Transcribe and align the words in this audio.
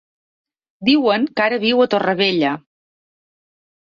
Diuen 0.87 1.27
que 1.39 1.43
ara 1.47 1.59
viu 1.63 1.83
a 1.85 1.87
Torrevella. 1.95 2.55